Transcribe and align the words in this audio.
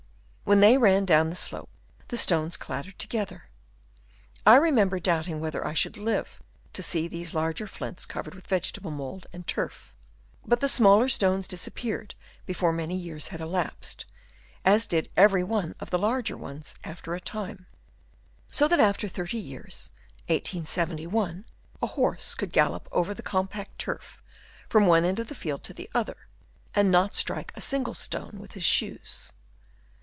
When 0.43 0.59
they 0.59 0.77
ran 0.77 1.05
down 1.05 1.29
the 1.29 1.35
slope 1.37 1.69
the 2.09 2.17
stones 2.17 2.57
clattered 2.57 2.99
together. 2.99 3.47
I 4.45 4.57
remember 4.57 4.99
doubting 4.99 5.39
whether 5.39 5.65
I 5.65 5.73
should 5.73 5.95
live 5.95 6.41
to 6.73 6.83
see 6.83 7.07
these 7.07 7.33
larger 7.33 7.67
flints 7.67 8.05
covered 8.05 8.35
with 8.35 8.47
vegetable 8.47 8.91
mould 8.91 9.27
and 9.31 9.47
turf. 9.47 9.95
But 10.45 10.59
the 10.59 10.67
smaller 10.67 11.07
stones 11.07 11.47
disappeared 11.47 12.15
before 12.45 12.73
many 12.73 12.97
years 12.97 13.29
had 13.29 13.39
elapsed, 13.39 14.05
as 14.65 14.85
did 14.87 15.07
every 15.15 15.41
one 15.41 15.73
of 15.79 15.89
the 15.89 15.97
larger 15.97 16.35
ones 16.35 16.75
after 16.83 17.15
a 17.15 17.21
time; 17.21 17.67
so 18.49 18.67
that 18.67 18.81
after 18.81 19.07
thirty 19.07 19.37
years 19.39 19.89
(1871) 20.27 21.45
a 21.81 21.87
horse 21.87 22.35
could 22.35 22.51
gallop 22.51 22.89
over 22.91 23.13
the 23.13 23.23
compact 23.23 23.77
turf 23.79 24.21
from 24.67 24.85
one 24.85 25.05
end 25.05 25.17
of 25.17 25.27
the 25.27 25.33
field 25.35 25.63
to 25.63 25.73
the 25.73 25.89
other, 25.95 26.27
and 26.75 26.91
not 26.91 27.15
strike 27.15 27.53
a 27.55 27.61
single 27.61 27.93
stone 27.93 28.35
with 28.37 28.51
hit 28.51 28.63
shoes. 28.63 29.31